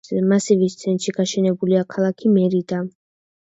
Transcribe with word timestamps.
მასივის 0.29 0.77
ცენტრში 0.83 1.13
გაშენებულია 1.17 1.83
ქალაქი 1.97 2.33
მერიდა. 2.39 2.81